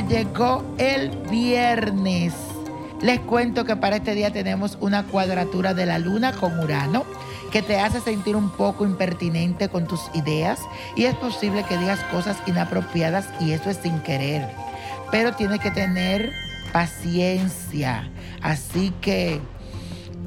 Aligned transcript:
llegó 0.00 0.64
el 0.78 1.10
viernes. 1.30 2.34
Les 3.00 3.20
cuento 3.20 3.64
que 3.64 3.76
para 3.76 3.96
este 3.96 4.14
día 4.14 4.32
tenemos 4.32 4.78
una 4.80 5.04
cuadratura 5.04 5.74
de 5.74 5.86
la 5.86 5.98
luna 5.98 6.32
con 6.32 6.58
Urano 6.60 7.04
que 7.50 7.62
te 7.62 7.78
hace 7.78 8.00
sentir 8.00 8.36
un 8.36 8.50
poco 8.50 8.84
impertinente 8.84 9.68
con 9.68 9.86
tus 9.86 10.00
ideas 10.14 10.60
y 10.96 11.04
es 11.04 11.14
posible 11.16 11.64
que 11.64 11.76
digas 11.76 12.00
cosas 12.04 12.36
inapropiadas 12.46 13.28
y 13.40 13.52
eso 13.52 13.70
es 13.70 13.76
sin 13.78 14.00
querer. 14.00 14.48
Pero 15.10 15.32
tienes 15.34 15.60
que 15.60 15.70
tener 15.70 16.32
paciencia. 16.72 18.08
Así 18.40 18.92
que 19.00 19.40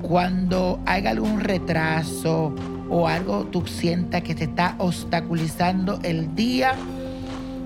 cuando 0.02 0.80
haya 0.86 1.10
algún 1.10 1.40
retraso 1.40 2.54
o 2.90 3.08
algo 3.08 3.46
tú 3.46 3.66
sientas 3.66 4.22
que 4.22 4.36
te 4.36 4.44
está 4.44 4.76
obstaculizando 4.78 6.00
el 6.04 6.36
día, 6.36 6.76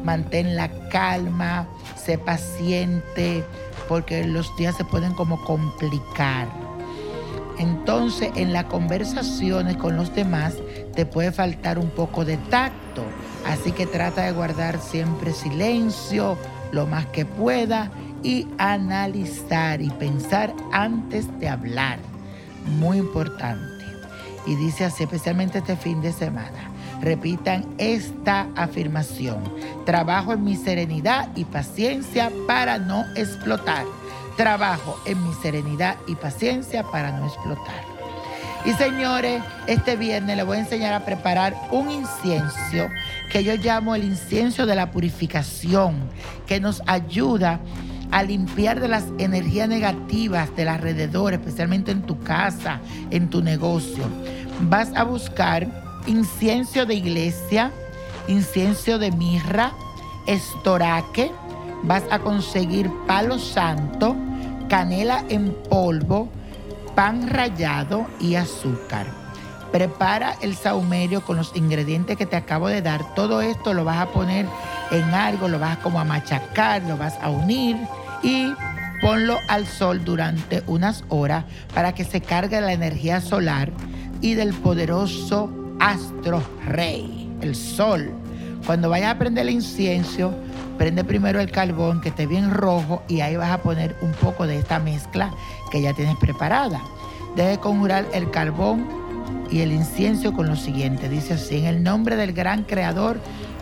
mantén 0.04 0.56
la 0.56 0.70
calma, 0.90 1.68
sé 1.96 2.18
paciente, 2.18 3.44
porque 3.88 4.26
los 4.26 4.56
días 4.58 4.76
se 4.76 4.86
pueden 4.86 5.14
como 5.14 5.44
complicar. 5.44 6.48
Entonces, 7.58 8.32
en 8.36 8.54
las 8.54 8.66
conversaciones 8.66 9.76
con 9.76 9.98
los 9.98 10.16
demás 10.16 10.56
te 10.96 11.06
puede 11.06 11.32
faltar 11.32 11.78
un 11.78 11.90
poco 11.90 12.24
de 12.24 12.38
tacto, 12.38 13.04
así 13.46 13.72
que 13.74 13.86
trata 13.86 14.24
de 14.24 14.32
guardar 14.32 14.80
siempre 14.80 15.34
silencio 15.34 16.38
lo 16.72 16.86
más 16.86 17.06
que 17.08 17.26
pueda 17.26 17.92
y 18.24 18.48
analizar 18.58 19.82
y 19.82 19.90
pensar 19.90 20.54
antes 20.72 21.28
de 21.40 21.50
hablar. 21.50 22.00
Muy 22.80 22.98
importante. 22.98 23.86
Y 24.46 24.56
dice 24.56 24.86
así, 24.86 25.04
especialmente 25.04 25.60
este 25.60 25.76
fin 25.76 26.02
de 26.02 26.14
semana. 26.14 26.72
Repitan 27.02 27.66
esta 27.78 28.48
afirmación. 28.56 29.38
Trabajo 29.86 30.34
en 30.34 30.44
mi 30.44 30.56
serenidad 30.56 31.30
y 31.36 31.46
paciencia 31.46 32.32
para 32.48 32.78
no 32.78 33.06
explotar. 33.16 33.86
Trabajo 34.36 35.00
en 35.06 35.24
mi 35.24 35.34
serenidad 35.36 35.96
y 36.08 36.16
paciencia 36.16 36.84
para 36.84 37.12
no 37.12 37.26
explotar. 37.26 38.00
Y 38.66 38.74
señores, 38.74 39.42
este 39.68 39.96
viernes 39.96 40.36
les 40.36 40.46
voy 40.46 40.58
a 40.58 40.62
enseñar 40.62 40.94
a 40.94 41.06
preparar 41.06 41.56
un 41.72 41.90
incienso 41.90 42.90
que 43.32 43.44
yo 43.44 43.56
llamo 43.56 43.96
el 43.96 44.04
incienso 44.04 44.66
de 44.66 44.76
la 44.76 44.92
purificación, 44.92 45.96
que 46.46 46.60
nos 46.60 46.82
ayuda 46.86 47.62
a 48.12 48.24
limpiar 48.24 48.82
de 48.82 48.90
las 48.90 49.06
energías 49.18 49.70
negativas 49.70 50.54
del 50.56 50.68
alrededor, 50.68 51.34
especialmente 51.34 51.92
en 51.92 52.02
tu 52.02 52.20
casa, 52.20 52.82
en 53.12 53.30
tu 53.30 53.42
negocio. 53.42 54.04
Vas 54.62 54.92
a 54.94 55.04
buscar 55.04 55.89
incienso 56.08 56.86
de 56.86 56.96
iglesia, 56.96 57.72
incienso 58.28 59.00
de 59.00 59.12
mirra, 59.12 59.74
estoraque, 60.28 61.32
vas 61.84 62.04
a 62.12 62.20
conseguir 62.20 62.90
palo 63.08 63.40
santo, 63.40 64.16
canela 64.68 65.24
en 65.30 65.56
polvo, 65.70 66.30
pan 66.96 67.28
rallado 67.28 68.06
y 68.20 68.36
azúcar. 68.36 69.08
Prepara 69.72 70.36
el 70.42 70.56
saumerio 70.56 71.22
con 71.22 71.38
los 71.38 71.56
ingredientes 71.56 72.18
que 72.18 72.26
te 72.26 72.36
acabo 72.36 72.68
de 72.68 72.82
dar. 72.82 73.14
Todo 73.14 73.42
esto 73.42 73.74
lo 73.74 73.86
vas 73.86 74.00
a 74.00 74.08
poner 74.08 74.48
en 74.92 75.04
algo, 75.14 75.48
lo 75.48 75.60
vas 75.60 75.78
como 75.78 76.00
a 76.00 76.04
machacar, 76.04 76.82
lo 76.84 76.98
vas 76.98 77.18
a 77.22 77.30
unir 77.30 77.78
y 78.24 78.52
ponlo 79.02 79.38
al 79.48 79.68
sol 79.68 80.04
durante 80.04 80.64
unas 80.68 81.04
horas 81.10 81.46
para 81.74 81.94
que 81.94 82.04
se 82.04 82.22
cargue 82.22 82.60
la 82.62 82.74
energía 82.74 83.22
solar 83.22 83.72
y 84.22 84.34
del 84.34 84.54
poderoso 84.54 85.59
astro 85.80 86.42
rey, 86.66 87.30
el 87.42 87.56
sol. 87.56 88.12
Cuando 88.66 88.90
vayas 88.90 89.16
a 89.16 89.18
prender 89.18 89.48
el 89.48 89.54
incienso, 89.54 90.34
prende 90.78 91.04
primero 91.04 91.40
el 91.40 91.52
carbón 91.52 92.02
que 92.02 92.10
esté 92.10 92.28
bien 92.28 92.52
rojo 92.52 93.02
y 93.08 93.22
ahí 93.22 93.36
vas 93.36 93.52
a 93.52 93.62
poner 93.62 93.96
un 94.02 94.12
poco 94.14 94.46
de 94.46 94.58
esta 94.58 94.80
mezcla 94.80 95.34
que 95.72 95.82
ya 95.82 95.94
tienes 95.94 96.18
preparada. 96.18 96.82
Debe 97.36 97.58
conjurar 97.58 98.06
el 98.14 98.30
carbón 98.32 98.88
y 99.52 99.62
el 99.62 99.72
incienso 99.72 100.34
con 100.34 100.48
lo 100.48 100.56
siguiente. 100.56 101.10
Dice 101.10 101.34
así, 101.34 101.58
en 101.58 101.66
el 101.66 101.84
nombre 101.84 102.16
del 102.16 102.34
gran 102.34 102.64
creador, 102.64 103.20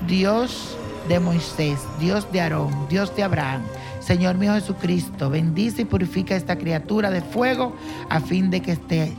Dios 0.08 0.78
de 1.08 1.20
Moisés, 1.20 1.80
Dios 2.00 2.32
de 2.32 2.42
Aarón, 2.42 2.88
Dios 2.90 3.16
de 3.16 3.24
Abraham, 3.24 3.62
Señor 4.00 4.38
mío 4.38 4.54
Jesucristo, 4.54 5.30
bendice 5.30 5.84
y 5.84 5.86
purifica 5.86 6.36
esta 6.36 6.58
criatura 6.58 7.10
de 7.12 7.22
fuego 7.22 7.76
a 8.10 8.20
fin 8.20 8.50
de 8.50 8.62
que 8.62 8.74
esté 8.74 9.14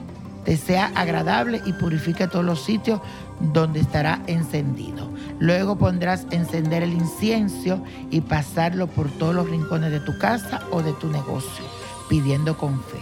te 0.49 0.57
sea 0.57 0.91
agradable 0.95 1.61
y 1.67 1.75
purifique 1.75 2.27
todos 2.27 2.43
los 2.43 2.65
sitios 2.65 3.03
donde 3.39 3.81
estará 3.81 4.23
encendido. 4.27 5.11
Luego 5.39 5.77
pondrás 5.77 6.27
encender 6.31 6.83
el 6.83 6.95
incienso 6.95 7.85
y 8.11 8.23
pasarlo 8.23 8.87
por 8.87 9.11
todos 9.11 9.35
los 9.35 9.51
rincones 9.51 9.91
de 9.91 10.01
tu 10.01 10.17
casa 10.17 10.63
o 10.71 10.81
de 10.81 10.95
tu 10.95 11.09
negocio, 11.09 11.67
pidiendo 12.09 12.57
con 12.57 12.83
fe. 12.83 12.97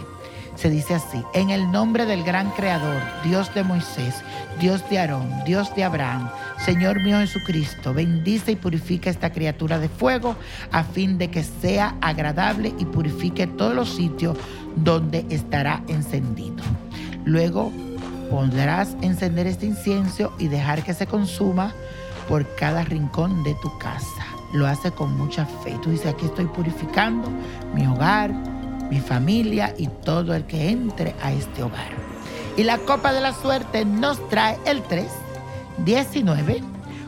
Se 0.55 0.69
dice 0.69 0.95
así, 0.95 1.23
en 1.33 1.49
el 1.49 1.71
nombre 1.71 2.05
del 2.05 2.25
gran 2.25 2.51
Creador, 2.51 3.01
Dios 3.23 3.53
de 3.55 3.63
Moisés, 3.63 4.15
Dios 4.59 4.83
de 4.89 4.99
Aarón, 4.99 5.45
Dios 5.45 5.73
de 5.73 5.85
Abraham, 5.85 6.29
Señor 6.57 7.01
mío 7.01 7.19
Jesucristo, 7.19 7.93
bendice 7.93 8.51
y 8.51 8.55
purifica 8.57 9.09
esta 9.09 9.31
criatura 9.31 9.79
de 9.79 9.87
fuego 9.87 10.35
a 10.73 10.83
fin 10.83 11.17
de 11.17 11.29
que 11.29 11.45
sea 11.45 11.95
agradable 12.01 12.73
y 12.77 12.83
purifique 12.83 13.47
todos 13.47 13.73
los 13.73 13.95
sitios 13.95 14.37
donde 14.75 15.25
estará 15.29 15.81
encendido. 15.87 16.61
Luego 17.27 17.73
podrás 18.31 18.95
encender 19.01 19.47
este 19.47 19.65
incienso 19.65 20.31
y 20.39 20.47
dejar 20.47 20.81
que 20.83 20.93
se 20.93 21.07
consuma 21.07 21.73
por 22.29 22.47
cada 22.55 22.83
rincón 22.83 23.43
de 23.43 23.53
tu 23.55 23.77
casa. 23.79 24.25
Lo 24.53 24.65
hace 24.65 24.91
con 24.91 25.17
mucha 25.17 25.45
fe. 25.45 25.77
Tú 25.83 25.89
dices, 25.89 26.07
aquí 26.07 26.25
estoy 26.25 26.45
purificando 26.45 27.29
mi 27.73 27.85
hogar, 27.85 28.31
mi 28.89 29.01
familia 29.01 29.73
y 29.77 29.87
todo 29.87 30.33
el 30.33 30.45
que 30.45 30.69
entre 30.69 31.15
a 31.21 31.33
este 31.33 31.63
hogar. 31.63 31.89
Y 32.55 32.63
la 32.63 32.77
copa 32.77 33.11
de 33.11 33.19
la 33.19 33.33
suerte 33.33 33.83
nos 33.83 34.25
trae 34.29 34.57
el 34.65 34.81
3, 34.83 35.05
19, 35.83 36.63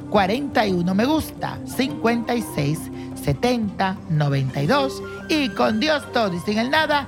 41 0.09 0.95
me 0.95 1.05
gusta, 1.05 1.59
56, 1.77 2.77
70, 3.23 3.97
92 4.09 5.01
y 5.29 5.47
con 5.49 5.79
Dios 5.79 6.03
todo 6.11 6.35
y 6.35 6.39
sin 6.39 6.59
el 6.59 6.69
nada 6.69 7.07